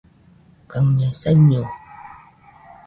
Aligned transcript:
kaiñaɨ 0.69 1.11
saiño 1.21 1.61